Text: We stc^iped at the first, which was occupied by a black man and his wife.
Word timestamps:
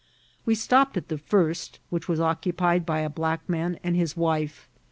We 0.47 0.55
stc^iped 0.55 0.97
at 0.97 1.09
the 1.09 1.19
first, 1.19 1.77
which 1.91 2.07
was 2.07 2.19
occupied 2.19 2.87
by 2.87 3.01
a 3.01 3.07
black 3.11 3.47
man 3.47 3.77
and 3.83 3.95
his 3.95 4.17
wife. 4.17 4.67